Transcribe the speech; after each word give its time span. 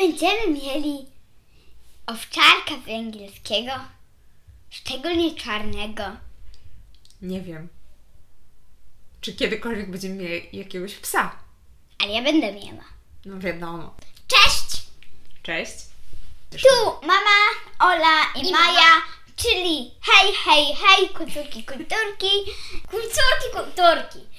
będziemy 0.00 0.46
mieli 0.46 1.06
owczarka 2.06 2.76
węgierskiego, 2.86 3.72
szczególnie 4.70 5.34
czarnego. 5.34 6.02
Nie 7.22 7.40
wiem. 7.40 7.68
Czy 9.20 9.32
kiedykolwiek 9.32 9.90
będziemy 9.90 10.14
mieli 10.14 10.48
jakiegoś 10.52 10.94
psa? 10.94 11.36
Ale 11.98 12.12
ja 12.12 12.22
będę 12.22 12.52
miała. 12.52 12.84
No 13.24 13.38
wiadomo. 13.38 13.94
Cześć! 14.26 14.82
Cześć. 15.42 15.72
Tu 16.50 17.06
mama, 17.06 17.38
Ola 17.78 18.32
i, 18.34 18.52
Maja, 18.52 19.02
czyli 19.36 19.94
hej, 20.00 20.32
hej, 20.44 20.74
hej, 20.74 21.08
kulturki, 21.08 21.64
kulturki, 21.64 22.30
kulturki, 22.90 23.46
kulturki. 23.54 24.30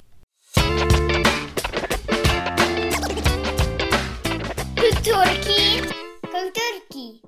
Kulturki, 5.02 5.88
kulturki. 6.20 7.22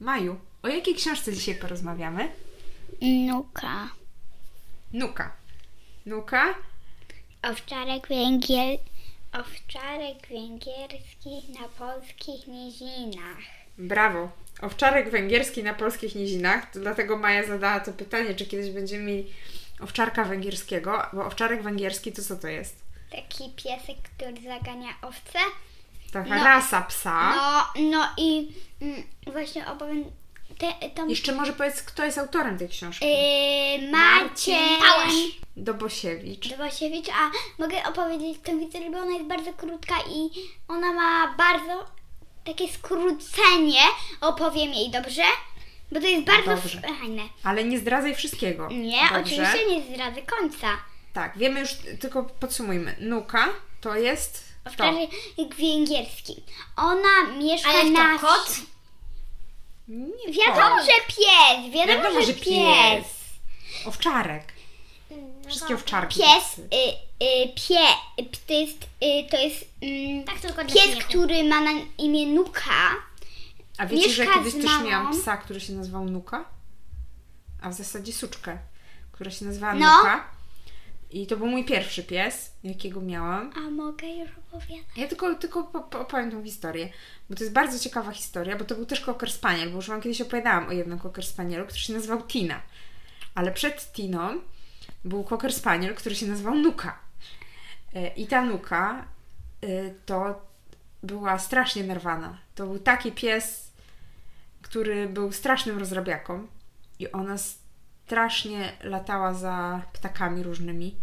Maju, 0.00 0.36
o 0.62 0.68
jakiej 0.68 0.94
książce 0.94 1.32
dzisiaj 1.32 1.54
porozmawiamy? 1.54 2.32
Nuka. 3.26 3.88
Nuka. 4.92 5.36
Nuka? 6.06 6.54
Owczarek 7.42 8.08
węgiel... 8.08 8.78
Owczarek 9.32 10.28
węgierski 10.30 11.52
na 11.60 11.68
polskich 11.68 12.46
nizinach. 12.46 13.38
Brawo. 13.78 14.30
Owczarek 14.62 15.10
węgierski 15.10 15.62
na 15.62 15.74
polskich 15.74 16.14
nizinach. 16.14 16.70
To 16.70 16.80
dlatego 16.80 17.16
Maja 17.16 17.46
zadała 17.46 17.80
to 17.80 17.92
pytanie, 17.92 18.34
czy 18.34 18.46
kiedyś 18.46 18.70
będziemy 18.70 19.04
mieli 19.04 19.26
owczarka 19.80 20.24
węgierskiego, 20.24 21.02
bo 21.12 21.26
owczarek 21.26 21.62
węgierski 21.62 22.12
to 22.12 22.22
co 22.22 22.36
to 22.36 22.48
jest? 22.48 22.84
Taki 23.10 23.50
piesek, 23.56 23.96
który 24.16 24.42
zagania 24.42 24.88
owce. 25.02 25.38
Taka 26.14 26.36
No. 26.36 26.44
rasa 26.44 26.80
psa. 26.82 27.34
No, 27.36 27.82
no 27.90 28.08
i 28.16 28.48
mm, 28.82 29.02
właśnie 29.32 29.66
opowiem 29.66 30.04
te, 30.58 30.88
tą... 30.90 31.08
Jeszcze 31.08 31.32
może 31.34 31.52
powiedz, 31.52 31.82
kto 31.82 32.04
jest 32.04 32.18
autorem 32.18 32.58
tej 32.58 32.68
książki? 32.68 33.06
Yy, 33.06 33.90
Maciej 33.90 35.34
Dobosiewicz. 35.56 36.48
Dwosiewicz, 36.48 37.08
a 37.08 37.30
mogę 37.62 37.82
opowiedzieć 37.84 38.38
tę 38.42 38.60
historię, 38.60 38.90
bo 38.90 38.98
ona 38.98 39.10
jest 39.12 39.26
bardzo 39.26 39.52
krótka 39.52 39.94
i 40.10 40.30
ona 40.68 40.92
ma 40.92 41.34
bardzo 41.38 41.86
takie 42.44 42.68
skrócenie. 42.68 43.80
Opowiem 44.20 44.72
jej, 44.72 44.90
dobrze? 44.90 45.22
Bo 45.92 46.00
to 46.00 46.06
jest 46.06 46.26
bardzo 46.26 46.50
Dobrze. 46.50 46.80
fajne. 46.80 47.22
Ale 47.44 47.64
nie 47.64 47.78
zdradzaj 47.78 48.14
wszystkiego. 48.14 48.68
Nie, 48.68 49.00
Dobrze? 49.02 49.20
oczywiście 49.20 49.66
nie 49.68 49.82
zdradzę 49.94 50.22
końca. 50.22 50.68
Tak, 51.12 51.38
wiemy 51.38 51.60
już, 51.60 51.70
tylko 52.00 52.22
podsumujmy. 52.24 52.96
Nuka 53.00 53.48
to 53.80 53.96
jest 53.96 54.53
kto? 54.64 54.84
Owczarek 54.88 55.54
węgierski. 55.58 56.42
Ona 56.76 57.36
mieszka 57.38 57.68
Ale 57.70 57.80
kto, 57.82 57.90
na 57.92 58.18
kot? 58.18 58.46
wsi. 58.48 58.62
Nie 59.88 60.32
Wiadomo, 60.32 60.76
kot. 60.76 60.86
że 60.86 60.92
pies. 61.16 61.72
Wiadomo, 61.74 62.02
Wiadomo, 62.02 62.20
że, 62.20 62.26
że 62.26 62.34
pies. 62.34 63.06
Owczarek. 63.86 64.52
Wszystkie 65.48 65.74
owczarki. 65.74 66.20
Pies, 66.20 66.58
y, 66.58 66.64
y, 67.24 67.48
pie, 67.68 67.80
y, 68.20 68.24
to 68.46 68.52
jest, 68.54 68.78
y, 69.02 69.30
to 69.30 69.36
jest 69.36 69.64
mm, 69.82 70.24
Tak 70.24 70.40
tylko 70.40 70.64
dla 70.64 70.74
pies, 70.74 70.84
śmiechu. 70.84 71.08
który 71.08 71.44
ma 71.44 71.60
na 71.60 71.70
imię 71.98 72.26
Nuka. 72.26 72.90
A 73.78 73.86
wiecie, 73.86 74.10
że 74.10 74.22
mieszka 74.22 74.38
kiedyś 74.38 74.52
z 74.52 74.56
też 74.56 74.64
mamą. 74.64 74.86
miałam 74.90 75.12
psa, 75.20 75.36
który 75.36 75.60
się 75.60 75.72
nazywał 75.72 76.04
Nuka? 76.04 76.44
A 77.62 77.68
w 77.70 77.74
zasadzie 77.74 78.12
suczkę, 78.12 78.58
która 79.12 79.30
się 79.30 79.44
nazywała 79.44 79.74
No. 79.74 79.96
Nuka. 79.96 80.24
I 81.14 81.26
to 81.26 81.36
był 81.36 81.46
mój 81.46 81.64
pierwszy 81.64 82.02
pies, 82.04 82.52
jakiego 82.64 83.00
miałam. 83.00 83.52
A 83.56 83.70
mogę 83.70 84.06
już 84.08 84.30
opowiadać? 84.38 84.86
Ja 84.96 85.08
tylko, 85.08 85.34
tylko 85.34 85.64
po- 85.64 85.80
po- 85.80 86.00
opowiem 86.00 86.30
tą 86.30 86.44
historię, 86.44 86.88
bo 87.30 87.36
to 87.36 87.44
jest 87.44 87.54
bardzo 87.54 87.78
ciekawa 87.78 88.12
historia, 88.12 88.56
bo 88.56 88.64
to 88.64 88.74
był 88.74 88.86
też 88.86 89.00
Cocker 89.00 89.32
Spaniel, 89.32 89.70
bo 89.70 89.76
już 89.76 89.88
Wam 89.88 90.00
kiedyś 90.00 90.20
opowiadałam 90.20 90.68
o 90.68 90.72
jednym 90.72 91.00
Cocker 91.00 91.26
Spanielu, 91.26 91.64
który 91.64 91.78
się 91.80 91.92
nazywał 91.92 92.22
Tina. 92.22 92.62
Ale 93.34 93.52
przed 93.52 93.92
Tiną 93.92 94.40
był 95.04 95.24
Cocker 95.24 95.52
Spaniel, 95.52 95.94
który 95.94 96.14
się 96.14 96.26
nazywał 96.26 96.54
Nuka. 96.54 96.98
E, 97.94 98.08
I 98.08 98.26
ta 98.26 98.44
Nuka 98.44 99.04
e, 99.62 99.66
to 100.06 100.46
była 101.02 101.38
strasznie 101.38 101.84
nerwana. 101.84 102.38
To 102.54 102.66
był 102.66 102.78
taki 102.78 103.12
pies, 103.12 103.72
który 104.62 105.08
był 105.08 105.32
strasznym 105.32 105.78
rozrabiaką 105.78 106.46
i 106.98 107.12
ona 107.12 107.36
strasznie 108.06 108.72
latała 108.82 109.34
za 109.34 109.82
ptakami 109.92 110.42
różnymi. 110.42 110.96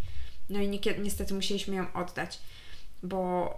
No 0.50 0.60
i 0.60 0.80
niestety 1.00 1.34
musieliśmy 1.34 1.76
ją 1.76 1.94
oddać, 1.94 2.40
bo 3.04 3.54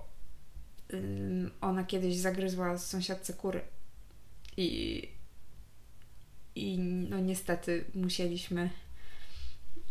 ona 1.61 1.83
kiedyś 1.83 2.15
zagryzła 2.15 2.77
sąsiadce 2.77 3.33
kury. 3.33 3.61
I, 4.57 5.09
i 6.55 6.77
no 6.79 7.19
niestety 7.19 7.85
musieliśmy 7.95 8.69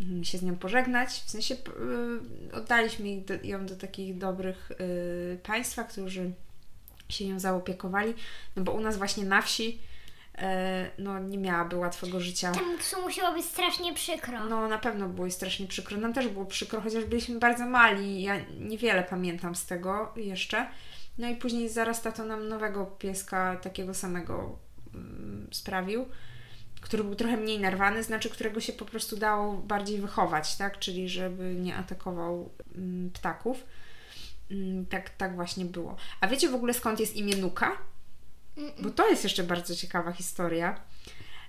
mm, 0.00 0.24
się 0.24 0.38
z 0.38 0.42
nią 0.42 0.56
pożegnać. 0.56 1.08
W 1.10 1.30
sensie 1.30 1.54
y, 1.54 2.52
oddaliśmy 2.52 3.22
ją 3.42 3.66
do 3.66 3.76
takich 3.76 4.18
dobrych 4.18 4.70
y, 4.70 5.38
państwa, 5.42 5.84
którzy 5.84 6.32
się 7.08 7.26
nią 7.28 7.40
zaopiekowali, 7.40 8.14
no 8.56 8.62
bo 8.64 8.72
u 8.72 8.80
nas 8.80 8.96
właśnie 8.96 9.24
na 9.24 9.42
wsi 9.42 9.78
no 10.98 11.18
nie 11.18 11.38
miałaby 11.38 11.76
łatwego 11.76 12.20
życia. 12.20 12.52
Temu 12.52 12.78
psu 12.78 13.02
musiało 13.02 13.34
być 13.34 13.44
strasznie 13.44 13.94
przykro. 13.94 14.44
No 14.44 14.68
na 14.68 14.78
pewno 14.78 15.08
było 15.08 15.26
jej 15.26 15.32
strasznie 15.32 15.66
przykro. 15.66 15.96
Nam 15.96 16.12
też 16.12 16.28
było 16.28 16.44
przykro, 16.46 16.80
chociaż 16.80 17.04
byliśmy 17.04 17.38
bardzo 17.38 17.66
mali. 17.66 18.22
Ja 18.22 18.34
niewiele 18.60 19.02
pamiętam 19.02 19.54
z 19.54 19.66
tego 19.66 20.12
jeszcze. 20.16 20.66
No 21.18 21.28
i 21.28 21.36
później 21.36 21.68
zaraz 21.68 22.02
tato 22.02 22.24
nam 22.24 22.48
nowego 22.48 22.86
pieska, 22.86 23.56
takiego 23.56 23.94
samego 23.94 24.58
mm, 24.94 25.48
sprawił, 25.50 26.06
który 26.80 27.04
był 27.04 27.14
trochę 27.14 27.36
mniej 27.36 27.60
narwany, 27.60 28.02
znaczy 28.02 28.30
którego 28.30 28.60
się 28.60 28.72
po 28.72 28.84
prostu 28.84 29.16
dało 29.16 29.52
bardziej 29.52 30.00
wychować, 30.00 30.56
tak? 30.56 30.78
Czyli 30.78 31.08
żeby 31.08 31.54
nie 31.54 31.76
atakował 31.76 32.50
mm, 32.74 33.10
ptaków. 33.10 33.64
Mm, 34.50 34.86
tak, 34.86 35.10
tak 35.10 35.34
właśnie 35.34 35.64
było. 35.64 35.96
A 36.20 36.28
wiecie 36.28 36.48
w 36.48 36.54
ogóle 36.54 36.74
skąd 36.74 37.00
jest 37.00 37.16
imię 37.16 37.36
Nuka? 37.36 37.78
Bo 38.78 38.90
to 38.90 39.10
jest 39.10 39.24
jeszcze 39.24 39.44
bardzo 39.44 39.76
ciekawa 39.76 40.12
historia. 40.12 40.80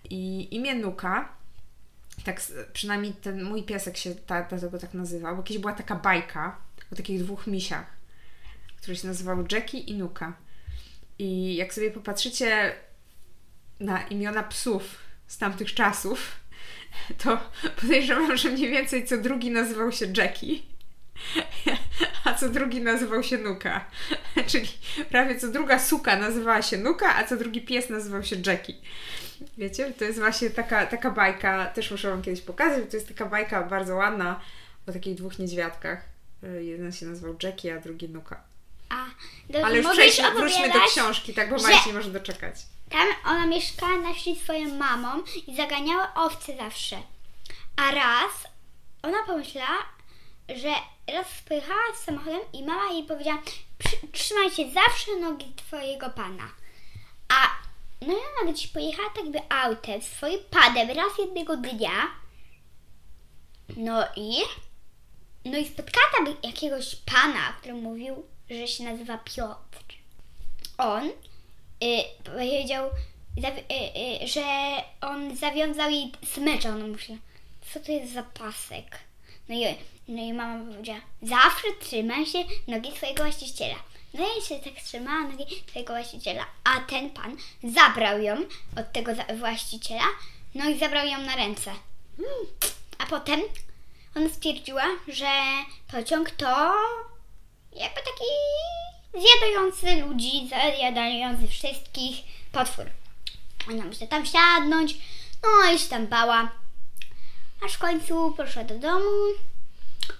I 0.09 0.47
imię 0.55 0.75
Nuka 0.75 1.43
tak 2.23 2.41
przynajmniej 2.73 3.13
ten 3.13 3.43
mój 3.43 3.63
piesek 3.63 3.97
się 3.97 4.15
ta, 4.15 4.43
dlatego 4.43 4.79
tak 4.79 4.93
nazywał, 4.93 5.37
bo 5.37 5.43
kiedyś 5.43 5.61
była 5.61 5.73
taka 5.73 5.95
bajka 5.95 6.57
o 6.91 6.95
takich 6.95 7.23
dwóch 7.23 7.47
misiach, 7.47 7.85
które 8.77 8.95
się 8.95 9.07
nazywały 9.07 9.45
Jackie 9.51 9.79
i 9.79 9.93
Nuka. 9.93 10.33
I 11.19 11.55
jak 11.55 11.73
sobie 11.73 11.91
popatrzycie 11.91 12.75
na 13.79 14.01
imiona 14.01 14.43
psów 14.43 14.97
z 15.27 15.37
tamtych 15.37 15.73
czasów, 15.73 16.39
to 17.17 17.39
podejrzewam, 17.81 18.37
że 18.37 18.49
mniej 18.49 18.69
więcej 18.69 19.05
co 19.05 19.17
drugi 19.17 19.51
nazywał 19.51 19.91
się 19.91 20.05
Jackie, 20.17 20.63
a 22.25 22.33
co 22.33 22.49
drugi 22.49 22.81
nazywał 22.81 23.23
się 23.23 23.37
Nuka. 23.37 23.85
Czyli 24.49 24.67
prawie 25.09 25.39
co 25.39 25.47
druga 25.47 25.79
suka 25.79 26.15
nazywała 26.15 26.61
się 26.61 26.77
Nuka, 26.77 27.15
a 27.15 27.23
co 27.23 27.37
drugi 27.37 27.61
pies 27.61 27.89
nazywał 27.89 28.23
się 28.23 28.35
Jackie. 28.45 28.73
Wiecie, 29.57 29.91
to 29.91 30.03
jest 30.05 30.19
właśnie 30.19 30.49
taka, 30.49 30.85
taka 30.85 31.11
bajka, 31.11 31.65
też 31.65 31.91
muszę 31.91 32.09
Wam 32.09 32.21
kiedyś 32.21 32.41
pokazać, 32.41 32.83
to 32.91 32.97
jest 32.97 33.07
taka 33.07 33.25
bajka 33.25 33.63
bardzo 33.63 33.95
ładna 33.95 34.39
o 34.87 34.91
takich 34.91 35.15
dwóch 35.15 35.39
niedźwiadkach. 35.39 36.01
Y, 36.43 36.63
Jeden 36.63 36.91
się 36.91 37.05
nazywał 37.05 37.35
Jackie, 37.43 37.75
a 37.75 37.79
drugi 37.79 38.09
Nuka. 38.09 38.43
A, 38.89 39.05
dobrze, 39.49 39.65
Ale 39.65 39.77
już 39.77 39.91
przejdźmy, 39.91 40.31
wróćmy 40.31 40.73
do 40.73 40.79
książki, 40.87 41.33
tak, 41.33 41.49
bo 41.49 41.57
że- 41.59 41.63
Maja 41.63 41.79
nie 41.87 41.93
może 41.93 42.11
doczekać. 42.11 42.55
Tam 42.89 43.07
ona 43.25 43.47
mieszkała 43.47 43.97
na 43.97 44.13
wsi 44.13 44.35
swoją 44.35 44.75
mamą 44.75 45.23
i 45.47 45.55
zaganiała 45.55 46.13
owce 46.15 46.57
zawsze. 46.57 46.97
A 47.75 47.91
raz 47.91 48.31
ona 49.01 49.17
pomyślała, 49.27 49.77
że 50.49 50.73
raz 51.13 51.27
pojechała 51.47 51.95
z 51.95 52.03
samochodem 52.05 52.41
i 52.53 52.63
mama 52.63 52.91
jej 52.93 53.03
powiedziała 53.03 53.41
"Przy- 53.77 54.07
trzymaj 54.11 54.51
się 54.51 54.71
zawsze 54.71 55.15
nogi 55.21 55.53
twojego 55.55 56.09
pana. 56.09 56.49
A 57.29 57.47
no 58.01 58.13
i 58.13 58.41
ona 58.41 58.51
gdzieś 58.51 58.67
pojechała 58.67 59.09
tak 59.15 59.31
by 59.31 59.39
autem, 59.49 60.01
swoim 60.01 60.39
padem 60.51 60.87
raz 60.89 61.17
jednego 61.19 61.57
dnia. 61.57 62.07
No 63.77 64.03
i 64.15 64.37
no 65.45 65.57
i 65.57 65.65
spotkała 65.67 66.05
tam 66.17 66.35
jakiegoś 66.43 66.95
pana, 66.95 67.53
który 67.59 67.73
mówił, 67.73 68.25
że 68.49 68.67
się 68.67 68.83
nazywa 68.83 69.17
Piotr. 69.17 69.83
On 70.77 71.09
y, 71.09 72.03
powiedział, 72.23 72.89
y, 73.37 74.23
y, 74.23 74.27
że 74.27 74.43
on 75.01 75.35
zawiązał 75.37 75.89
jej 75.91 76.11
smycz, 76.33 76.65
ona 76.65 76.87
myśli, 76.87 77.17
co 77.73 77.79
to 77.79 77.91
jest 77.91 78.13
za 78.13 78.23
pasek? 78.23 78.99
No 79.49 79.55
i, 79.55 79.75
no 80.07 80.23
i 80.23 80.33
mama 80.33 80.65
powiedziała, 80.71 81.01
zawsze 81.21 81.67
trzymaj 81.79 82.25
się 82.25 82.39
nogi 82.67 82.91
swojego 82.91 83.23
właściciela. 83.23 83.75
No 84.13 84.25
i 84.39 84.41
się 84.41 84.59
tak 84.59 84.83
trzymała 84.83 85.27
nogi 85.27 85.63
swojego 85.69 85.93
właściciela, 85.93 86.45
a 86.63 86.79
ten 86.79 87.09
pan 87.09 87.37
zabrał 87.63 88.21
ją 88.21 88.35
od 88.77 88.91
tego 88.93 89.11
właściciela, 89.37 90.05
no 90.55 90.69
i 90.69 90.79
zabrał 90.79 91.07
ją 91.07 91.17
na 91.17 91.35
ręce. 91.35 91.71
A 92.97 93.05
potem 93.05 93.41
ona 94.15 94.29
stwierdziła, 94.29 94.85
że 95.07 95.31
pociąg 95.91 96.31
to 96.31 96.73
jakby 97.75 98.01
taki 98.01 98.29
zjadający 99.13 99.95
ludzi, 100.01 100.49
zjadający 100.77 101.47
wszystkich 101.47 102.17
potwór. 102.51 102.85
Ona 103.71 103.85
musi 103.85 104.07
tam 104.07 104.25
siadnąć, 104.25 104.95
no 105.43 105.71
i 105.71 105.79
się 105.79 105.89
tam 105.89 106.07
bała. 106.07 106.62
Aż 107.65 107.73
w 107.73 107.79
końcu 107.79 108.33
poszła 108.37 108.63
do 108.63 108.79
domu. 108.79 109.09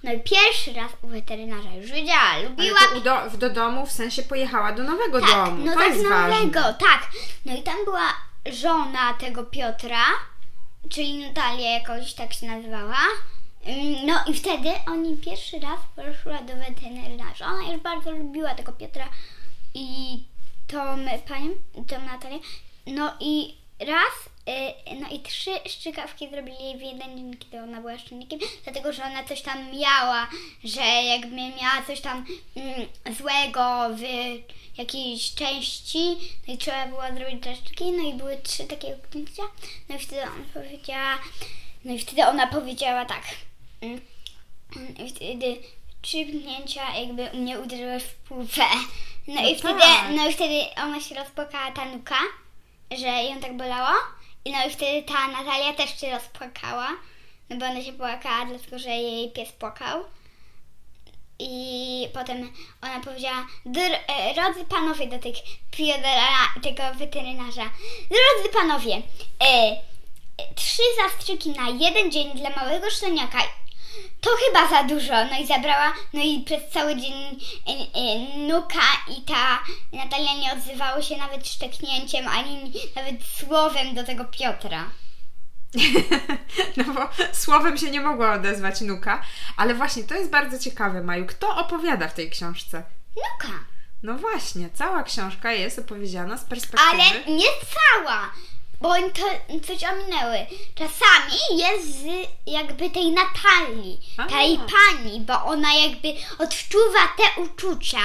No 0.04 0.13
i 0.13 0.19
pierwszy 0.19 0.74
raz 0.74 0.92
u 1.01 1.07
weterynarza 1.07 1.69
już 1.74 1.92
wiedziała, 1.92 2.19
Ale 2.22 2.44
lubiła 2.44 2.80
to 2.80 2.98
u 2.98 3.01
do, 3.01 3.38
do 3.38 3.50
domu 3.50 3.86
w 3.86 3.92
sensie 3.92 4.24
pojechała 4.24 4.72
do 4.72 4.84
nowego 4.84 5.22
tak, 5.22 5.30
domu. 5.30 5.66
no 5.66 5.74
to 5.74 5.80
tak 5.80 5.98
nowego, 5.98 6.62
tak. 6.74 7.10
No 7.45 7.56
i 7.56 7.63
tam 7.63 7.75
była 7.86 8.13
żona 8.51 9.13
tego 9.13 9.44
Piotra, 9.44 10.06
czyli 10.90 11.18
Natalia 11.18 11.69
jakoś 11.72 12.13
tak 12.13 12.34
się 12.34 12.45
nazywała. 12.48 12.98
Ym, 13.68 14.06
No 14.06 14.19
i 14.28 14.34
wtedy 14.34 14.69
oni 14.88 15.18
pierwszy 15.18 15.60
raz 15.60 15.80
poszła 15.96 16.42
do 16.42 16.54
weterynarza. 16.56 17.46
Ona 17.46 17.72
już 17.72 17.81
bardzo 17.81 18.12
lubiła 18.12 18.56
tego 18.56 18.72
Piotra 18.72 19.10
i 19.74 20.19
tą 20.68 20.78
panią, 21.28 21.50
tą 21.88 22.01
Natalię. 22.06 22.39
No 22.88 23.13
i 23.19 23.57
raz, 23.80 24.13
no 25.00 25.10
i 25.12 25.19
trzy 25.19 25.51
szczykawki 25.69 26.30
zrobili 26.30 26.78
w 26.78 26.81
jeden 26.81 27.18
dzień, 27.18 27.38
kiedy 27.38 27.62
ona 27.63 27.81
była 27.81 27.98
szczennikiem, 27.98 28.40
dlatego 28.63 28.94
że 28.94 29.04
ona 29.04 29.24
coś 29.24 29.42
tam 29.42 29.72
miała, 29.80 30.28
że 30.63 30.81
jakby 30.81 31.36
miała 31.36 31.81
coś 31.88 32.01
tam 32.01 32.25
mm, 32.56 32.88
złego 33.18 33.90
w 33.95 34.01
jakiejś 34.78 35.34
części, 35.36 36.18
no 36.48 36.54
i 36.54 36.57
trzeba 36.57 36.88
było 36.88 37.01
zrobić 37.18 37.40
dreszczyki, 37.40 37.92
no 37.92 38.10
i 38.10 38.13
były 38.13 38.38
trzy 38.38 38.63
takie 38.63 38.88
uknięcia, 38.88 39.44
no 39.90 39.95
i 39.95 40.00
wtedy 40.00 40.22
ona 40.22 40.46
powiedziała, 40.54 41.18
no 41.86 41.94
i 41.94 42.00
wtedy 42.00 42.25
ona 42.25 42.48
powiedziała 42.48 43.06
tak, 43.06 43.24
mm, 43.81 44.01
i 45.06 45.10
wtedy 45.10 45.57
trzy 46.01 46.25
pchnięcia 46.25 46.98
jakby 47.00 47.30
mnie 47.34 47.60
uderzyły 47.60 48.00
w 48.00 48.13
pupę. 48.16 48.66
No, 49.28 49.42
i 49.42 49.54
No 49.54 49.60
wtedy, 49.60 49.80
tak. 49.80 50.10
no 50.16 50.30
i 50.30 50.34
wtedy 50.34 50.62
ona 50.78 51.01
się 51.01 51.16
rozpłakała, 51.16 51.72
ta 51.72 51.86
nuka, 51.86 52.16
że 52.92 53.07
ją 53.07 53.39
tak 53.39 53.57
bolało. 53.57 53.89
No 54.45 54.66
i 54.68 54.69
wtedy 54.72 55.04
ta 55.04 55.28
Natalia 55.28 55.74
też 55.74 56.00
się 56.01 56.12
rozpłakała, 56.12 56.88
no 57.50 57.57
bo 57.57 57.66
ona 57.66 57.84
się 57.84 57.94
płakała, 57.94 58.45
dlatego 58.45 58.80
że 58.80 58.90
jej 58.90 59.31
pies 59.31 59.51
płakał. 59.51 60.04
I 61.40 62.07
potem 62.13 62.54
ona 62.81 63.00
powiedziała, 63.00 63.48
"Dr- 63.66 64.00
e, 64.07 64.34
drodzy 64.34 64.66
panowie 64.66 65.07
do 65.07 65.19
tych 65.19 65.36
tego 66.63 66.84
weterynarza, 66.95 67.69
drodzy 68.10 68.50
panowie, 68.54 68.95
e, 68.95 69.72
e, 70.38 70.54
trzy 70.56 70.81
zastrzyki 70.98 71.50
na 71.50 71.69
jeden 71.69 72.12
dzień 72.12 72.31
dla 72.34 72.50
małego 72.50 72.89
szczeniaka 72.89 73.39
to 74.22 74.30
chyba 74.45 74.69
za 74.69 74.84
dużo. 74.84 75.25
No 75.31 75.40
i 75.40 75.48
zabrała, 75.48 75.94
no 76.13 76.22
i 76.24 76.44
przez 76.45 76.62
cały 76.74 76.95
dzień 76.95 77.13
e, 77.13 77.72
e, 77.72 78.38
Nuka 78.48 78.88
i 79.18 79.22
ta 79.22 79.60
Natalia 79.94 80.34
nie 80.34 80.54
odzywały 80.54 81.04
się 81.04 81.18
nawet 81.18 81.48
szczeknięciem, 81.48 82.28
ani 82.28 82.74
nawet 82.95 83.16
słowem 83.40 83.95
do 83.95 84.04
tego 84.04 84.25
Piotra. 84.25 84.90
No 86.78 86.84
bo 86.94 87.10
słowem 87.34 87.78
się 87.78 87.92
nie 87.92 88.01
mogła 88.01 88.34
odezwać 88.34 88.81
Nuka. 88.81 89.24
Ale 89.57 89.74
właśnie, 89.75 90.04
to 90.04 90.16
jest 90.16 90.31
bardzo 90.31 90.60
ciekawe, 90.60 91.04
Maju. 91.04 91.25
Kto 91.25 91.57
opowiada 91.57 92.07
w 92.07 92.13
tej 92.13 92.30
książce? 92.30 92.84
Nuka. 93.16 93.54
No 94.04 94.18
właśnie, 94.18 94.69
cała 94.74 95.04
książka 95.04 95.51
jest 95.51 95.80
opowiedziana 95.80 96.38
z 96.38 96.44
perspektywy... 96.44 96.92
Ale 96.92 97.36
nie 97.36 97.48
cała, 97.75 98.31
bo 98.83 98.89
oni 98.89 99.12
to 99.12 99.21
coś 99.68 99.83
ominęły. 99.83 100.38
Czasami 100.75 101.57
jest 101.57 102.00
z 102.00 102.06
jakby 102.47 102.89
tej 102.89 103.12
Natalii, 103.12 104.00
A. 104.18 104.25
tej 104.25 104.57
pani, 104.57 105.21
bo 105.21 105.45
ona 105.45 105.74
jakby 105.74 106.13
odczuwa 106.39 107.07
te 107.18 107.41
uczucia, 107.41 108.01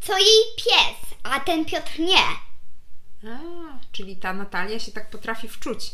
co 0.00 0.18
jej 0.18 0.44
pies, 0.56 1.18
a 1.22 1.40
ten 1.40 1.64
Piotr 1.64 1.98
nie. 1.98 2.24
A, 3.30 3.38
czyli 3.92 4.16
ta 4.16 4.32
Natalia 4.32 4.78
się 4.78 4.92
tak 4.92 5.10
potrafi 5.10 5.48
wczuć. 5.48 5.90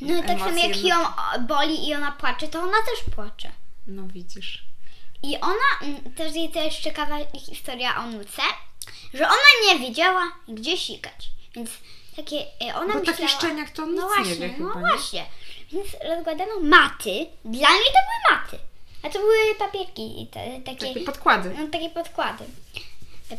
No 0.00 0.22
tak 0.22 0.38
samo 0.38 0.58
jak 0.58 0.84
ją 0.84 0.96
o, 1.06 1.40
boli 1.40 1.88
i 1.88 1.94
ona 1.94 2.12
płacze, 2.12 2.48
to 2.48 2.60
ona 2.60 2.78
też 2.78 3.14
płacze. 3.14 3.50
No 3.86 4.02
widzisz. 4.08 4.64
I 5.22 5.36
ona, 5.40 5.70
mm, 5.82 6.14
też 6.14 6.34
jest 6.34 6.54
też 6.54 6.78
ciekawa 6.78 7.16
historia 7.38 7.96
o 7.96 8.06
Nuce, 8.06 8.42
że 9.14 9.24
ona 9.24 9.72
nie 9.72 9.78
wiedziała, 9.78 10.32
gdzie 10.48 10.76
sikać. 10.76 11.30
Więc 11.54 11.70
takie, 12.16 12.36
e, 12.62 12.74
ona 12.74 12.94
Bo 12.94 12.98
myślała... 13.00 13.18
taki 13.18 13.28
szczeniak 13.28 13.70
to 13.70 13.86
nic 13.86 14.00
no 14.00 14.06
właśnie, 14.08 14.30
nie 14.36 14.36
wie 14.36 14.48
no 14.58 14.68
chyba, 14.68 14.80
nie? 14.80 14.96
właśnie. 14.96 15.26
Więc 15.72 15.86
rozkładano 16.08 16.60
maty. 16.60 17.26
Dla 17.44 17.68
mnie 17.68 17.84
to 17.84 18.00
były 18.08 18.38
maty. 18.40 18.58
A 19.02 19.08
to 19.10 19.18
były 19.18 19.54
papierki 19.58 20.22
i 20.22 20.26
te, 20.26 20.60
takie, 20.64 20.86
Takie 20.86 21.00
podkłady. 21.00 21.54
no, 21.58 21.68
takie 21.68 21.90
podkłady. 21.90 22.44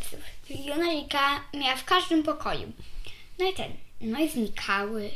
psów. 0.00 0.20
I 0.50 0.70
ona 0.72 0.92
Lika 0.92 1.40
miała 1.54 1.76
w 1.76 1.84
każdym 1.84 2.22
pokoju. 2.22 2.72
No 3.38 3.48
i 3.50 3.52
ten, 3.54 3.72
no 4.00 4.18
i 4.20 4.28
znikały. 4.28 5.10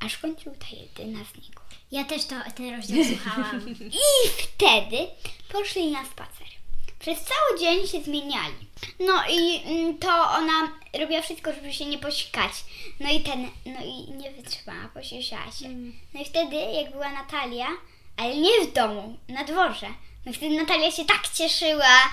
Aż 0.00 0.14
w 0.14 0.20
końcu 0.20 0.44
ta 0.44 0.76
jedyna 0.76 1.24
znikła. 1.34 1.64
Ja 1.92 2.04
też 2.04 2.24
to, 2.24 2.34
ten 2.56 2.76
rozdział 2.76 3.04
słuchałam. 3.16 3.68
I 3.80 4.28
wtedy 4.42 4.96
poszli 5.52 5.90
na 5.90 6.04
spacer. 6.04 6.46
Przez 7.04 7.18
cały 7.20 7.60
dzień 7.60 7.86
się 7.86 8.02
zmieniali. 8.02 8.54
No 9.00 9.22
i 9.30 9.62
mm, 9.64 9.98
to 9.98 10.30
ona 10.30 10.72
robiła 11.00 11.22
wszystko, 11.22 11.52
żeby 11.52 11.72
się 11.72 11.86
nie 11.86 11.98
posikać. 11.98 12.52
No 13.00 13.10
i 13.12 13.20
ten, 13.20 13.50
no 13.66 13.84
i 13.84 14.12
nie 14.12 14.30
wytrzymała, 14.30 14.88
posiusiała 14.94 15.50
się. 15.50 15.68
No 16.14 16.20
i 16.20 16.24
wtedy, 16.24 16.56
jak 16.56 16.92
była 16.92 17.10
Natalia, 17.12 17.66
ale 18.16 18.36
nie 18.36 18.60
w 18.60 18.72
domu, 18.72 19.18
na 19.28 19.44
dworze. 19.44 19.86
No 20.26 20.32
wtedy 20.32 20.56
Natalia 20.56 20.90
się 20.90 21.04
tak 21.04 21.28
cieszyła. 21.28 22.10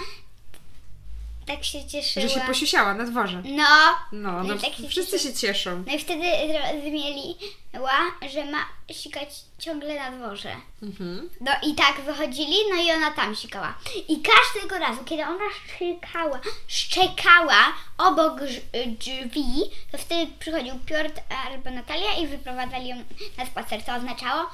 Tak 1.45 1.63
się 1.63 1.87
cieszyła. 1.87 2.27
Że 2.27 2.33
się 2.33 2.39
posiusiała 2.41 2.93
na 2.93 3.03
dworze. 3.03 3.41
No. 3.45 3.63
No, 4.11 4.43
no 4.43 4.55
tak 4.57 4.73
się 4.73 4.87
wszyscy 4.89 5.11
cieszyła. 5.19 5.33
się 5.33 5.39
cieszą. 5.39 5.83
No 5.87 5.93
i 5.93 5.99
wtedy 5.99 6.23
zrozumieliła, 6.51 7.99
że 8.33 8.45
ma 8.45 8.65
sikać 8.91 9.29
ciągle 9.59 9.95
na 9.95 10.11
dworze. 10.11 10.55
Mhm. 10.83 11.29
No 11.41 11.51
i 11.63 11.75
tak 11.75 12.01
wychodzili, 12.01 12.55
no 12.69 12.75
i 12.83 12.91
ona 12.91 13.11
tam 13.11 13.35
sikała. 13.35 13.73
I 14.07 14.21
każdego 14.21 14.77
razu, 14.79 15.03
kiedy 15.05 15.23
ona 15.23 15.43
szczekała, 15.67 16.39
szczekała 16.67 17.73
obok 17.97 18.39
drz- 18.41 18.95
drzwi, 18.97 19.45
to 19.91 19.97
wtedy 19.97 20.31
przychodził 20.39 20.73
Piotr 20.85 21.21
albo 21.45 21.71
Natalia 21.71 22.13
i 22.17 22.27
wyprowadzali 22.27 22.87
ją 22.87 22.95
na 23.37 23.45
spacer. 23.45 23.83
To 23.83 23.95
oznaczało, 23.95 24.49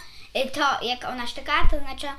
to 0.46 0.86
jak 0.86 1.06
ona 1.06 1.28
szczekała, 1.28 1.68
to 1.72 1.78
oznaczało 1.78 2.18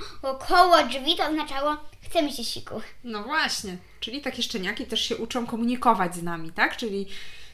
koło 0.49 0.82
drzwi, 0.85 1.17
to 1.17 1.29
oznaczało 1.29 1.76
chcemy 2.03 2.32
się 2.32 2.44
siku. 2.44 2.81
No 3.05 3.23
właśnie. 3.23 3.76
Czyli 4.00 4.20
takie 4.20 4.43
szczeniaki 4.43 4.87
też 4.87 5.00
się 5.00 5.17
uczą 5.17 5.47
komunikować 5.47 6.15
z 6.15 6.23
nami, 6.23 6.53
tak? 6.53 6.76
Czyli 6.76 7.06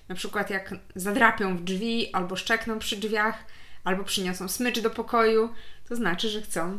na 0.08 0.14
przykład 0.14 0.50
jak 0.50 0.74
zadrapią 0.96 1.56
w 1.56 1.64
drzwi, 1.64 2.12
albo 2.12 2.36
szczekną 2.36 2.78
przy 2.78 2.96
drzwiach, 2.96 3.44
albo 3.84 4.04
przyniosą 4.04 4.48
smycz 4.48 4.80
do 4.80 4.90
pokoju, 4.90 5.54
to 5.88 5.96
znaczy, 5.96 6.28
że 6.28 6.42
chcą, 6.42 6.78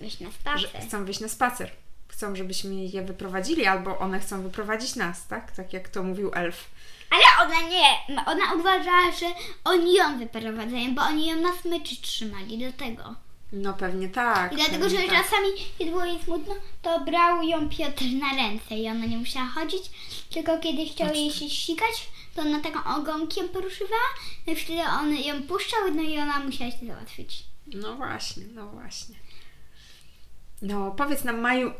Wyjść 0.00 0.20
na 0.20 0.28
że 0.58 0.68
spacer. 0.68 0.82
chcą 0.88 1.04
wyjść 1.04 1.20
na 1.20 1.28
spacer. 1.28 1.70
Chcą, 2.08 2.36
żebyśmy 2.36 2.74
je 2.74 3.02
wyprowadzili, 3.02 3.66
albo 3.66 3.98
one 3.98 4.20
chcą 4.20 4.42
wyprowadzić 4.42 4.96
nas, 4.96 5.26
tak? 5.26 5.52
Tak 5.52 5.72
jak 5.72 5.88
to 5.88 6.02
mówił 6.02 6.30
elf. 6.34 6.70
Ale 7.10 7.46
ona 7.46 7.68
nie, 7.68 8.16
ona 8.26 8.54
uważała, 8.54 9.10
że 9.10 9.26
oni 9.64 9.94
ją 9.94 10.18
wyprowadzają, 10.18 10.94
bo 10.94 11.02
oni 11.02 11.26
ją 11.26 11.40
na 11.40 11.52
smyczy 11.56 12.02
trzymali 12.02 12.58
do 12.58 12.72
tego. 12.72 13.14
No 13.52 13.74
pewnie 13.74 14.08
tak. 14.08 14.52
I 14.52 14.56
dlatego, 14.56 14.88
że 14.88 14.96
tak. 14.96 15.06
czasami, 15.06 15.48
kiedy 15.78 15.90
było 15.90 16.04
jej 16.04 16.22
smutno, 16.24 16.54
to 16.82 17.00
brał 17.00 17.42
ją 17.42 17.68
Piotr 17.68 18.04
na 18.20 18.36
ręce 18.36 18.74
i 18.74 18.88
ona 18.88 19.06
nie 19.06 19.18
musiała 19.18 19.46
chodzić, 19.46 19.82
tylko 20.30 20.58
kiedy 20.58 20.84
chciał 20.86 21.14
jej 21.14 21.30
się 21.30 21.50
sikać, 21.50 22.08
to 22.34 22.42
ona 22.42 22.60
taką 22.60 22.94
ogonkiem 22.96 23.48
poruszywała, 23.48 24.08
no 24.46 24.52
i 24.52 24.56
wtedy 24.56 24.82
on 24.82 25.14
ją 25.14 25.42
puszczał, 25.42 25.80
no 25.94 26.02
i 26.02 26.18
ona 26.18 26.38
musiała 26.38 26.70
się 26.70 26.86
załatwić. 26.86 27.44
No 27.66 27.96
właśnie, 27.96 28.44
no 28.54 28.66
właśnie. 28.66 29.14
No, 30.62 30.90
powiedz 30.90 31.24
nam, 31.24 31.40
Maju, 31.40 31.72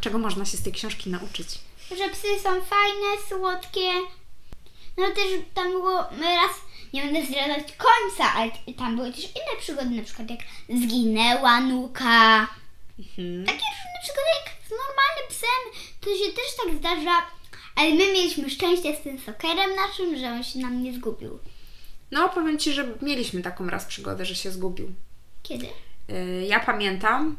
czego 0.00 0.18
można 0.18 0.44
się 0.44 0.56
z 0.56 0.62
tej 0.62 0.72
książki 0.72 1.10
nauczyć? 1.10 1.48
Że 1.88 2.08
psy 2.08 2.28
są 2.42 2.50
fajne, 2.50 3.22
słodkie, 3.28 3.92
no 4.96 5.06
też 5.10 5.26
tam 5.54 5.70
było 5.72 6.00
raz, 6.02 6.52
nie 6.92 7.02
będę 7.02 7.26
zdradzać 7.26 7.72
końca, 7.76 8.32
ale 8.34 8.50
tam 8.78 8.96
były 8.96 9.12
też 9.12 9.24
inne 9.24 9.60
przygody, 9.60 9.90
na 9.90 10.02
przykład 10.02 10.30
jak 10.30 10.40
zginęła 10.68 11.60
nuka, 11.60 12.46
Mhm. 12.98 13.44
Takie 13.44 13.58
różne 13.58 14.00
przygody 14.02 14.28
jak 14.40 14.54
z 14.66 14.70
normalnym 14.70 15.28
psem, 15.28 15.90
to 16.00 16.10
się 16.10 16.32
też 16.32 16.56
tak 16.64 16.74
zdarza. 16.78 17.26
Ale 17.76 17.90
my 17.90 17.96
mieliśmy 18.12 18.50
szczęście 18.50 18.96
z 18.96 19.02
tym 19.02 19.18
sokerem 19.18 19.70
naszym, 19.76 20.18
że 20.18 20.30
on 20.30 20.44
się 20.44 20.58
nam 20.58 20.82
nie 20.82 20.94
zgubił. 20.94 21.38
No, 22.10 22.28
powiem 22.28 22.58
Ci, 22.58 22.72
że 22.72 22.94
mieliśmy 23.02 23.42
taką 23.42 23.66
raz 23.66 23.84
przygodę, 23.84 24.24
że 24.24 24.34
się 24.34 24.50
zgubił. 24.50 24.94
Kiedy? 25.42 25.66
Yy, 26.08 26.46
Ja 26.46 26.60
pamiętam 26.60 27.36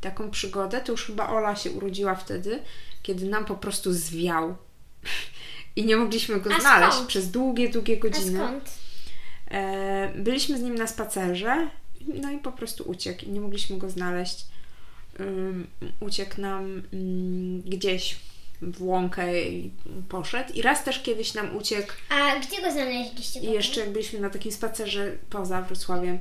taką 0.00 0.30
przygodę, 0.30 0.80
to 0.80 0.92
już 0.92 1.04
chyba 1.04 1.28
Ola 1.28 1.56
się 1.56 1.70
urodziła 1.70 2.14
wtedy, 2.14 2.62
kiedy 3.02 3.26
nam 3.26 3.44
po 3.44 3.54
prostu 3.54 3.92
zwiał. 3.92 4.56
I 5.76 5.84
nie 5.84 5.96
mogliśmy 5.96 6.40
go 6.40 6.50
A 6.54 6.60
znaleźć 6.60 6.92
skąd? 6.92 7.08
przez 7.08 7.30
długie, 7.30 7.68
długie 7.68 7.94
A 7.94 8.00
godziny. 8.00 8.38
skąd? 8.38 8.70
E, 9.50 10.12
byliśmy 10.16 10.58
z 10.58 10.62
nim 10.62 10.74
na 10.74 10.86
spacerze, 10.86 11.68
no 12.14 12.30
i 12.30 12.38
po 12.38 12.52
prostu 12.52 12.84
uciekł 12.90 13.24
i 13.24 13.28
nie 13.28 13.40
mogliśmy 13.40 13.78
go 13.78 13.90
znaleźć. 13.90 14.46
Uciekł 16.00 16.40
nam 16.40 16.82
mm, 16.92 17.60
gdzieś 17.62 18.16
w 18.62 18.82
łąkę 18.82 19.42
i 19.48 19.70
poszedł. 20.08 20.52
I 20.52 20.62
raz 20.62 20.84
też 20.84 21.02
kiedyś 21.02 21.34
nam 21.34 21.56
uciekł 21.56 21.92
A 22.08 22.38
gdzie 22.38 22.62
go 22.62 22.72
znaleźliście 22.72 23.40
i 23.40 23.52
jeszcze 23.52 23.80
jak 23.80 23.92
byliśmy 23.92 24.20
na 24.20 24.30
takim 24.30 24.52
spacerze 24.52 25.12
poza 25.30 25.62
Wrocławiem. 25.62 26.18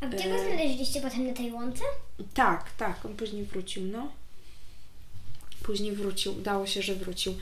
A 0.00 0.06
gdzie 0.06 0.28
go 0.28 0.34
e, 0.34 0.38
znaleźliście 0.48 1.00
potem 1.00 1.26
na 1.26 1.32
tej 1.32 1.52
łące? 1.52 1.84
Tak, 2.34 2.70
tak, 2.76 3.04
on 3.06 3.16
później 3.16 3.44
wrócił, 3.44 3.82
no. 3.82 4.08
Później 5.68 5.92
wrócił, 5.92 6.32
udało 6.32 6.66
się, 6.66 6.82
że 6.82 6.94
wrócił. 6.94 7.34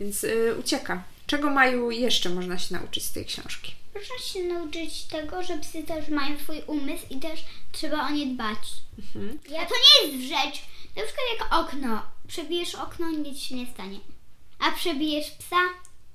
Więc 0.00 0.24
y, 0.24 0.54
ucieka. 0.60 1.04
Czego 1.26 1.50
Maju 1.50 1.90
jeszcze 1.90 2.30
można 2.30 2.58
się 2.58 2.74
nauczyć 2.74 3.04
z 3.04 3.12
tej 3.12 3.24
książki? 3.24 3.74
Można 3.94 4.18
się 4.18 4.42
nauczyć 4.42 5.02
tego, 5.02 5.42
że 5.42 5.58
psy 5.58 5.82
też 5.82 6.08
mają 6.08 6.38
swój 6.38 6.62
umysł 6.66 7.04
i 7.10 7.16
też 7.16 7.44
trzeba 7.72 8.06
o 8.06 8.10
nie 8.10 8.26
dbać. 8.26 8.58
Mhm. 8.98 9.38
A 9.46 9.66
to 9.66 9.74
nie 9.84 10.08
jest 10.08 10.28
rzecz. 10.28 10.62
Na 10.96 11.02
przykład 11.02 11.26
jak 11.38 11.58
okno. 11.58 12.02
Przebijesz 12.28 12.74
okno, 12.74 13.10
nic 13.10 13.38
się 13.38 13.54
nie 13.54 13.66
stanie. 13.66 14.00
A 14.58 14.70
przebijesz 14.72 15.30
psa, 15.30 15.56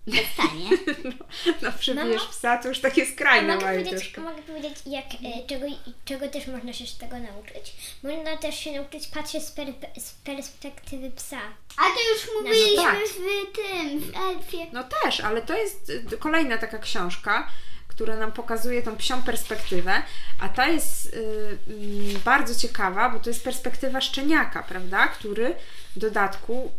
nie 0.08 0.26
stanie. 0.34 0.70
No, 1.62 1.72
przebijesz 1.80 2.22
Mamo? 2.22 2.32
psa, 2.32 2.58
to 2.58 2.70
już 2.70 2.80
takie 2.80 3.06
skrajne 3.06 3.56
mogę 3.56 3.68
powiedzieć, 3.68 3.92
troszkę. 3.92 4.22
mogę 4.22 4.42
powiedzieć 4.42 4.74
jak, 4.86 5.06
e, 5.06 5.48
czego, 5.48 5.66
czego 6.06 6.28
też 6.28 6.48
można 6.48 6.74
się 6.74 6.88
z 6.88 6.98
tego 6.98 7.20
nauczyć? 7.20 7.76
Można 8.04 8.38
też 8.38 8.60
się 8.60 8.72
nauczyć 8.72 9.08
patrzeć 9.08 9.44
z, 9.44 9.52
per, 9.52 9.68
z 9.98 10.12
perspektywy 10.12 11.12
psa. 11.12 11.40
A 11.78 11.82
to 11.82 12.14
już 12.14 12.36
mówiliśmy 12.36 12.84
tak. 12.84 12.98
w 13.00 13.16
tym, 13.56 14.00
w 14.00 14.18
Elfie. 14.18 14.68
No 14.74 14.84
też, 14.84 15.20
ale 15.20 15.42
to 15.42 15.58
jest 15.58 15.92
kolejna 16.20 16.58
taka 16.58 16.78
książka, 16.78 17.48
która 17.88 18.16
nam 18.16 18.32
pokazuje 18.32 18.82
tą 18.82 18.98
psią 18.98 19.24
perspektywę, 19.24 20.04
a 20.40 20.50
ta 20.50 20.68
jest 20.68 21.06
y, 21.06 21.58
mm, 21.68 22.22
bardzo 22.26 22.56
ciekawa, 22.56 23.10
bo 23.10 23.20
to 23.20 23.30
jest 23.30 23.44
perspektywa 23.44 24.02
szczeniaka, 24.02 24.64
prawda? 24.64 25.08
Który 25.08 25.56
w 25.96 26.00
dodatku, 26.00 26.72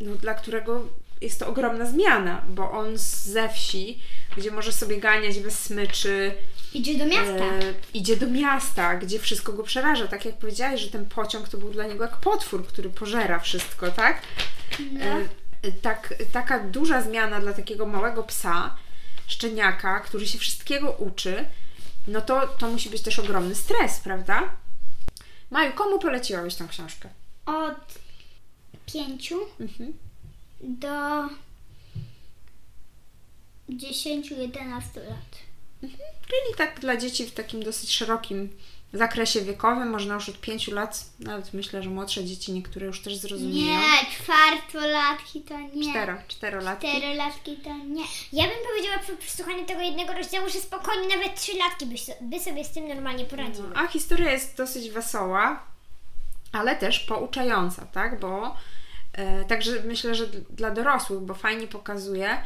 no, 0.00 0.14
dla 0.14 0.34
którego 0.34 0.86
jest 1.20 1.40
to 1.40 1.46
ogromna 1.46 1.86
zmiana, 1.86 2.44
bo 2.48 2.70
on 2.70 2.98
ze 2.98 3.48
wsi, 3.48 4.00
gdzie 4.36 4.50
może 4.50 4.72
sobie 4.72 4.96
ganiać 5.00 5.38
bez 5.38 5.58
smyczy, 5.58 6.34
Idzie 6.74 6.98
do 6.98 7.06
miasta. 7.06 7.44
E, 7.44 7.74
idzie 7.94 8.16
do 8.16 8.26
miasta, 8.26 8.96
gdzie 8.96 9.18
wszystko 9.18 9.52
go 9.52 9.62
przeraża. 9.62 10.08
Tak 10.08 10.24
jak 10.24 10.38
powiedziałeś, 10.38 10.80
że 10.80 10.90
ten 10.90 11.06
pociąg 11.06 11.48
to 11.48 11.58
był 11.58 11.70
dla 11.70 11.86
niego 11.86 12.04
jak 12.04 12.16
potwór, 12.16 12.66
który 12.66 12.90
pożera 12.90 13.38
wszystko, 13.38 13.90
tak? 13.90 14.22
No. 14.92 15.04
E, 15.62 15.72
tak 15.82 16.14
taka 16.32 16.60
duża 16.60 17.02
zmiana 17.02 17.40
dla 17.40 17.52
takiego 17.52 17.86
małego 17.86 18.22
psa, 18.22 18.76
szczeniaka, 19.26 20.00
który 20.00 20.26
się 20.26 20.38
wszystkiego 20.38 20.92
uczy, 20.92 21.44
no 22.06 22.20
to, 22.20 22.46
to 22.46 22.68
musi 22.68 22.90
być 22.90 23.02
też 23.02 23.18
ogromny 23.18 23.54
stres, 23.54 24.00
prawda? 24.00 24.42
Maju, 25.50 25.72
komu 25.72 25.98
poleciłabyś 25.98 26.54
tą 26.54 26.68
książkę? 26.68 27.08
Od 27.46 27.98
pięciu 28.92 29.40
Mhm. 29.60 29.92
Do 30.60 31.28
10-11 33.68 34.80
lat. 34.96 35.38
Czyli 35.80 36.56
tak 36.56 36.80
dla 36.80 36.96
dzieci 36.96 37.26
w 37.26 37.32
takim 37.32 37.62
dosyć 37.62 37.94
szerokim 37.96 38.48
zakresie 38.92 39.40
wiekowym, 39.40 39.90
można 39.90 40.14
już 40.14 40.28
od 40.28 40.40
pięciu 40.40 40.74
lat, 40.74 41.04
nawet 41.20 41.54
myślę, 41.54 41.82
że 41.82 41.90
młodsze 41.90 42.24
dzieci 42.24 42.52
niektóre 42.52 42.86
już 42.86 43.02
też 43.02 43.16
zrozumieją. 43.16 43.80
Nie, 43.80 44.06
czwartolatki 44.12 45.40
to 45.40 45.60
nie. 45.60 45.90
Cztero, 45.90 46.16
czterolatki. 46.28 46.88
Czterolatki 46.88 47.56
to 47.56 47.70
nie. 47.70 48.04
Ja 48.32 48.44
bym 48.44 48.56
powiedziała 48.70 48.98
przy 48.98 49.16
przesłuchaniu 49.16 49.66
tego 49.66 49.80
jednego 49.80 50.12
rozdziału, 50.12 50.48
że 50.48 50.58
spokojnie 50.60 51.16
nawet 51.16 51.40
trzylatki 51.40 51.86
by, 51.86 51.94
by 52.20 52.40
sobie 52.40 52.64
z 52.64 52.70
tym 52.70 52.88
normalnie 52.88 53.24
poradziły. 53.24 53.68
A 53.74 53.86
historia 53.86 54.32
jest 54.32 54.56
dosyć 54.56 54.90
wesoła, 54.90 55.62
ale 56.52 56.76
też 56.76 57.00
pouczająca, 57.00 57.86
tak? 57.86 58.20
Bo 58.20 58.56
także 59.48 59.82
myślę, 59.84 60.14
że 60.14 60.26
dla 60.50 60.70
dorosłych, 60.70 61.20
bo 61.20 61.34
fajnie 61.34 61.66
pokazuje 61.66 62.28
e, 62.28 62.42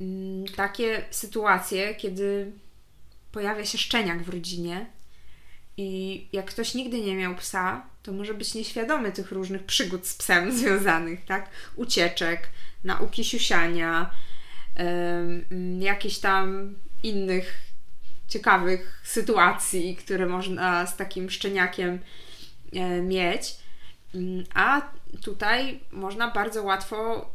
mm, 0.00 0.44
takie 0.56 1.04
sytuacje, 1.10 1.94
kiedy 1.94 2.52
pojawia 3.32 3.64
się 3.64 3.78
szczeniak 3.78 4.22
w 4.22 4.28
rodzinie 4.28 4.86
i 5.76 6.28
jak 6.32 6.46
ktoś 6.46 6.74
nigdy 6.74 7.00
nie 7.00 7.14
miał 7.14 7.34
psa, 7.34 7.86
to 8.02 8.12
może 8.12 8.34
być 8.34 8.54
nieświadomy 8.54 9.12
tych 9.12 9.32
różnych 9.32 9.64
przygód 9.64 10.06
z 10.06 10.14
psem 10.14 10.52
związanych, 10.58 11.24
tak? 11.24 11.50
Ucieczek, 11.76 12.48
nauki 12.84 13.24
siusiania, 13.24 14.10
em, 14.74 15.44
mm, 15.50 15.82
jakichś 15.82 16.18
tam 16.18 16.74
innych 17.02 17.58
ciekawych 18.28 19.00
sytuacji, 19.04 19.96
które 19.96 20.26
można 20.26 20.86
z 20.86 20.96
takim 20.96 21.30
szczeniakiem 21.30 21.98
e, 22.72 23.02
mieć. 23.02 23.61
Mm, 24.14 24.44
A 24.54 24.80
tutaj 25.22 25.80
można 25.90 26.30
bardzo 26.30 26.62
łatwo 26.62 27.26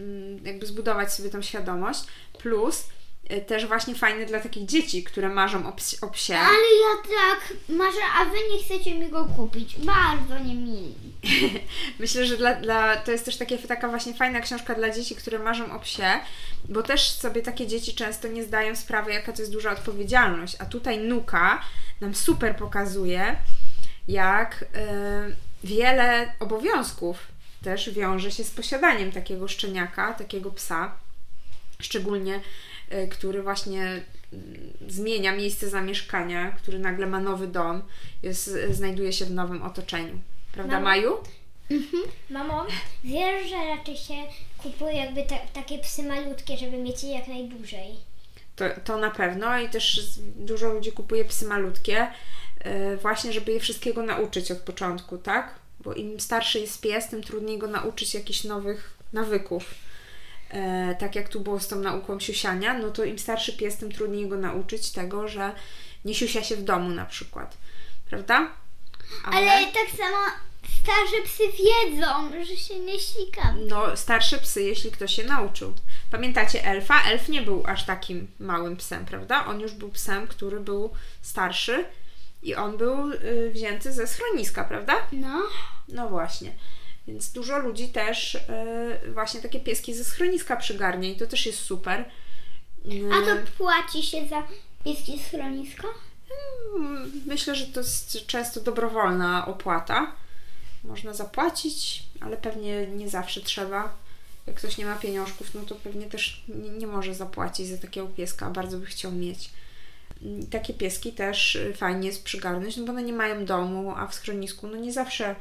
mm, 0.00 0.46
jakby 0.46 0.66
zbudować 0.66 1.12
sobie 1.14 1.30
tą 1.30 1.42
świadomość. 1.42 2.00
Plus 2.38 2.88
e, 3.28 3.40
też 3.40 3.66
właśnie 3.66 3.94
fajny 3.94 4.26
dla 4.26 4.40
takich 4.40 4.66
dzieci, 4.66 5.04
które 5.04 5.28
marzą 5.28 5.68
o, 5.68 5.72
ps- 5.72 6.02
o 6.02 6.08
psie. 6.08 6.36
Ale 6.38 6.52
ja 6.56 7.02
tak 7.18 7.56
marzę, 7.68 8.00
a 8.20 8.24
wy 8.24 8.36
nie 8.52 8.62
chcecie 8.64 8.94
mi 8.98 9.08
go 9.08 9.24
kupić. 9.24 9.76
Bardzo 9.78 10.38
nie 10.44 10.54
mili. 10.54 10.94
Myślę, 11.98 12.26
że 12.26 12.36
dla, 12.36 12.54
dla, 12.54 12.96
to 12.96 13.12
jest 13.12 13.24
też 13.24 13.36
takie, 13.36 13.58
taka 13.58 13.88
właśnie 13.88 14.14
fajna 14.14 14.40
książka 14.40 14.74
dla 14.74 14.90
dzieci, 14.90 15.14
które 15.16 15.38
marzą 15.38 15.72
o 15.76 15.80
psie, 15.80 16.20
bo 16.68 16.82
też 16.82 17.10
sobie 17.10 17.42
takie 17.42 17.66
dzieci 17.66 17.94
często 17.94 18.28
nie 18.28 18.44
zdają 18.44 18.76
sprawy, 18.76 19.12
jaka 19.12 19.32
to 19.32 19.42
jest 19.42 19.52
duża 19.52 19.72
odpowiedzialność. 19.72 20.56
A 20.58 20.64
tutaj 20.66 20.98
Nuka 20.98 21.60
nam 22.00 22.14
super 22.14 22.56
pokazuje, 22.56 23.36
jak 24.08 24.64
e, 24.74 25.45
wiele 25.66 26.32
obowiązków 26.40 27.26
też 27.62 27.90
wiąże 27.90 28.30
się 28.30 28.44
z 28.44 28.50
posiadaniem 28.50 29.12
takiego 29.12 29.48
szczeniaka, 29.48 30.14
takiego 30.14 30.50
psa, 30.50 30.92
szczególnie 31.80 32.40
e, 32.90 33.06
który 33.06 33.42
właśnie 33.42 33.82
mm, 33.82 34.02
zmienia 34.88 35.36
miejsce 35.36 35.68
zamieszkania, 35.70 36.50
który 36.50 36.78
nagle 36.78 37.06
ma 37.06 37.20
nowy 37.20 37.46
dom, 37.46 37.82
jest, 38.22 38.50
znajduje 38.70 39.12
się 39.12 39.24
w 39.24 39.30
nowym 39.30 39.62
otoczeniu. 39.62 40.18
Prawda, 40.52 40.72
Mamo? 40.72 40.84
Maju? 40.84 41.16
Mamo, 42.30 42.66
wiesz, 43.04 43.50
że 43.50 43.56
raczej 43.76 43.96
się 43.96 44.14
kupuje 44.58 44.94
jakby 44.94 45.22
ta, 45.22 45.36
takie 45.52 45.78
psy 45.78 46.02
malutkie, 46.02 46.56
żeby 46.56 46.78
mieć 46.78 47.04
je 47.04 47.10
jak 47.10 47.28
najdłużej. 47.28 47.96
To, 48.56 48.64
to 48.84 48.98
na 48.98 49.10
pewno 49.10 49.58
i 49.58 49.68
też 49.68 50.00
dużo 50.36 50.68
ludzi 50.68 50.92
kupuje 50.92 51.24
psy 51.24 51.46
malutkie, 51.46 52.06
właśnie 53.02 53.32
żeby 53.32 53.52
je 53.52 53.60
wszystkiego 53.60 54.02
nauczyć 54.02 54.50
od 54.50 54.58
początku, 54.58 55.18
tak? 55.18 55.54
Bo 55.80 55.94
im 55.94 56.20
starszy 56.20 56.60
jest 56.60 56.80
pies, 56.80 57.08
tym 57.08 57.22
trudniej 57.22 57.58
go 57.58 57.66
nauczyć 57.66 58.14
jakichś 58.14 58.44
nowych 58.44 58.96
nawyków. 59.12 59.74
E, 60.50 60.94
tak 61.00 61.14
jak 61.14 61.28
tu 61.28 61.40
było 61.40 61.60
z 61.60 61.68
tą 61.68 61.76
nauką 61.76 62.20
siusiania, 62.20 62.78
no 62.78 62.90
to 62.90 63.04
im 63.04 63.18
starszy 63.18 63.52
pies, 63.52 63.76
tym 63.76 63.92
trudniej 63.92 64.28
go 64.28 64.36
nauczyć 64.36 64.90
tego, 64.90 65.28
że 65.28 65.52
nie 66.04 66.14
siusia 66.14 66.42
się 66.42 66.56
w 66.56 66.62
domu 66.62 66.88
na 66.88 67.06
przykład. 67.06 67.56
Prawda? 68.10 68.48
Ale 69.24 69.66
tak 69.66 69.90
samo 69.98 70.16
starsze 70.82 71.22
psy 71.24 71.42
wiedzą, 71.58 72.44
że 72.44 72.56
się 72.56 72.78
nie 72.78 73.00
sikam. 73.00 73.66
No, 73.68 73.96
starsze 73.96 74.38
psy, 74.38 74.62
jeśli 74.62 74.90
ktoś 74.90 75.14
się 75.14 75.24
nauczył. 75.24 75.72
Pamiętacie 76.10 76.64
elfa? 76.64 77.02
Elf 77.02 77.28
nie 77.28 77.42
był 77.42 77.62
aż 77.66 77.86
takim 77.86 78.26
małym 78.38 78.76
psem, 78.76 79.06
prawda? 79.06 79.46
On 79.46 79.60
już 79.60 79.72
był 79.72 79.88
psem, 79.88 80.26
który 80.26 80.60
był 80.60 80.90
starszy 81.22 81.84
i 82.46 82.54
on 82.54 82.76
był 82.76 83.12
y, 83.12 83.50
wzięty 83.54 83.92
ze 83.92 84.06
schroniska, 84.06 84.64
prawda? 84.64 84.94
No. 85.12 85.42
No 85.88 86.08
właśnie. 86.08 86.52
Więc 87.08 87.32
dużo 87.32 87.58
ludzi 87.58 87.88
też 87.88 88.34
y, 88.34 88.40
właśnie 89.12 89.40
takie 89.42 89.60
pieski 89.60 89.94
ze 89.94 90.04
schroniska 90.04 90.56
przygarnia 90.56 91.08
i 91.08 91.16
to 91.16 91.26
też 91.26 91.46
jest 91.46 91.58
super. 91.58 92.00
Y, 92.86 93.10
A 93.12 93.26
to 93.26 93.50
płaci 93.58 94.02
się 94.02 94.28
za 94.28 94.42
pieski 94.84 95.18
schronisko? 95.18 95.88
Mm, 96.76 97.22
Myślę, 97.26 97.54
że 97.54 97.66
to 97.66 97.80
jest 97.80 98.26
często 98.26 98.60
dobrowolna 98.60 99.46
opłata. 99.46 100.12
Można 100.84 101.14
zapłacić, 101.14 102.02
ale 102.20 102.36
pewnie 102.36 102.86
nie 102.86 103.08
zawsze 103.08 103.40
trzeba. 103.40 103.94
Jak 104.46 104.56
ktoś 104.56 104.78
nie 104.78 104.86
ma 104.86 104.96
pieniążków, 104.96 105.54
no 105.54 105.60
to 105.62 105.74
pewnie 105.74 106.06
też 106.06 106.44
nie, 106.48 106.70
nie 106.70 106.86
może 106.86 107.14
zapłacić 107.14 107.68
za 107.68 107.78
takiego 107.78 108.06
pieska, 108.06 108.50
bardzo 108.50 108.78
by 108.78 108.86
chciał 108.86 109.12
mieć. 109.12 109.50
Takie 110.50 110.74
pieski 110.74 111.12
też 111.12 111.56
y, 111.56 111.74
fajnie 111.74 112.06
jest 112.06 112.24
przygarnąć, 112.24 112.76
no 112.76 112.84
bo 112.84 112.92
one 112.92 113.02
nie 113.02 113.12
mają 113.12 113.44
domu, 113.44 113.94
a 113.96 114.06
w 114.06 114.14
schronisku 114.14 114.66
no 114.66 114.76
nie 114.76 114.92
zawsze 114.92 115.36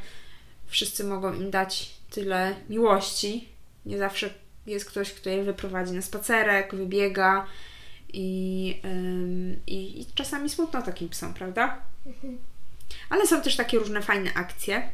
wszyscy 0.67 1.03
mogą 1.03 1.33
im 1.33 1.51
dać 1.51 1.91
tyle 2.09 2.55
miłości. 2.69 3.49
Nie 3.85 3.97
zawsze 3.97 4.29
jest 4.67 4.85
ktoś, 4.85 5.13
kto 5.13 5.29
je 5.29 5.43
wyprowadzi 5.43 5.93
na 5.93 6.01
spacerek, 6.01 6.75
wybiega 6.75 7.45
i, 8.13 8.81
i, 9.67 10.01
i 10.01 10.05
czasami 10.15 10.49
smutno 10.49 10.81
takim 10.81 11.09
psom, 11.09 11.33
prawda? 11.33 11.81
Ale 13.09 13.27
są 13.27 13.41
też 13.41 13.55
takie 13.55 13.79
różne 13.79 14.01
fajne 14.01 14.33
akcje, 14.33 14.89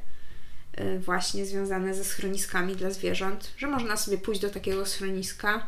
y, 0.79 0.99
właśnie 0.99 1.45
związane 1.45 1.93
ze 1.93 2.03
schroniskami 2.03 2.75
dla 2.75 2.91
zwierząt, 2.91 3.53
że 3.57 3.67
można 3.67 3.97
sobie 3.97 4.17
pójść 4.17 4.41
do 4.41 4.49
takiego 4.49 4.85
schroniska 4.85 5.67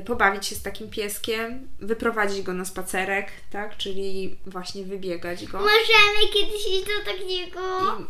pobawić 0.00 0.46
się 0.46 0.54
z 0.54 0.62
takim 0.62 0.90
pieskiem, 0.90 1.68
wyprowadzić 1.80 2.42
go 2.42 2.52
na 2.54 2.64
spacerek, 2.64 3.26
tak? 3.50 3.76
Czyli 3.76 4.36
właśnie 4.46 4.84
wybiegać 4.84 5.46
go. 5.46 5.58
Możemy 5.58 6.32
kiedyś 6.34 6.66
iść 6.68 6.84
do 6.84 7.12
takiego. 7.12 7.60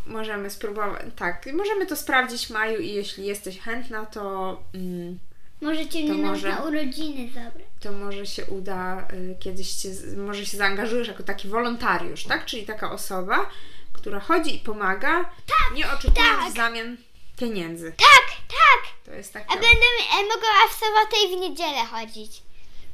I 0.06 0.10
możemy 0.10 0.50
spróbować, 0.50 1.02
tak, 1.16 1.46
możemy 1.52 1.86
to 1.86 1.96
sprawdzić 1.96 2.50
Maju 2.50 2.80
i 2.80 2.88
jeśli 2.88 3.26
jesteś 3.26 3.58
chętna, 3.60 4.06
to, 4.06 4.62
mm, 4.74 5.18
Możecie 5.60 6.04
mnie 6.04 6.12
może- 6.22 6.48
na 6.48 6.62
urodziny 6.64 7.28
zabrać. 7.34 7.66
to 7.80 7.92
może 7.92 8.26
się 8.26 8.44
uda, 8.44 9.08
y, 9.12 9.36
kiedyś 9.40 9.72
cię, 9.72 9.94
z- 9.94 10.16
może 10.16 10.46
się 10.46 10.56
zaangażujesz 10.56 11.08
jako 11.08 11.22
taki 11.22 11.48
wolontariusz, 11.48 12.24
tak? 12.24 12.44
Czyli 12.46 12.66
taka 12.66 12.92
osoba, 12.92 13.50
która 13.92 14.20
chodzi 14.20 14.56
i 14.56 14.58
pomaga, 14.58 15.30
nie 15.74 15.86
oczekując 15.92 16.38
tak. 16.44 16.52
w 16.52 16.56
zamian 16.56 16.96
pieniędzy. 17.38 17.92
Tak, 17.98 18.36
tak. 18.48 18.92
To 19.12 19.16
jest 19.16 19.32
tak. 19.32 19.42
A 19.48 19.52
będę 19.52 19.66
e, 19.66 20.22
mogła 20.22 20.48
w 20.70 20.74
sobotę 20.74 21.16
i 21.26 21.36
w 21.36 21.40
niedzielę 21.40 21.84
chodzić. 21.84 22.42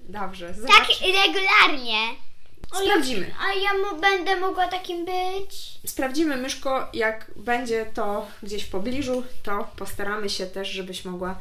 Dobrze, 0.00 0.46
Tak 0.46 0.56
zobacz. 0.56 1.00
regularnie. 1.00 1.98
Sprawdzimy. 2.82 3.34
A 3.40 3.52
ja 3.52 3.74
mu 3.74 4.00
będę 4.00 4.40
mogła 4.40 4.68
takim 4.68 5.04
być. 5.04 5.78
Sprawdzimy, 5.86 6.36
Myszko, 6.36 6.88
jak 6.92 7.30
będzie 7.36 7.86
to 7.86 8.26
gdzieś 8.42 8.64
w 8.64 8.70
pobliżu, 8.70 9.24
to 9.42 9.68
postaramy 9.76 10.30
się 10.30 10.46
też, 10.46 10.68
żebyś 10.68 11.04
mogła 11.04 11.38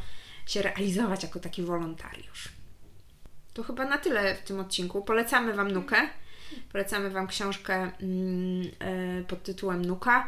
się 0.48 0.62
realizować 0.62 1.24
jako 1.24 1.40
taki 1.40 1.64
wolontariusz. 1.64 2.50
To 3.54 3.64
chyba 3.64 3.86
na 3.86 3.98
tyle 3.98 4.36
w 4.36 4.42
tym 4.42 4.60
odcinku. 4.60 5.02
Polecamy 5.02 5.54
Wam 5.54 5.72
Nukę. 5.72 6.10
Polecamy 6.72 7.10
Wam 7.10 7.28
książkę 7.28 7.74
mm, 8.02 8.72
e, 8.80 9.24
pod 9.24 9.44
tytułem 9.44 9.86
Nuka, 9.86 10.28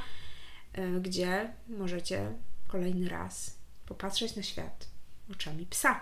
e, 0.74 0.88
gdzie 0.88 1.54
możecie 1.68 2.32
kolejny 2.68 3.10
raz 3.10 3.59
popatrzeć 3.90 4.36
na 4.36 4.44
świat 4.44 4.88
oczami 5.32 5.66
psa. 5.66 6.00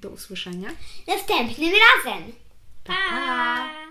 Do 0.00 0.10
usłyszenia. 0.10 0.70
Następnym 1.06 1.72
razem. 1.72 2.32
Pa, 2.84 2.94
pa. 3.10 3.87